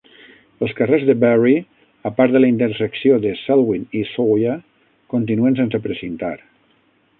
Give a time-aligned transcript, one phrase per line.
[0.67, 1.53] Els carrers de Barry,
[2.11, 4.57] a part de la intersecció de Selwyn i Sawyer,
[5.15, 6.35] continuen sense precintar.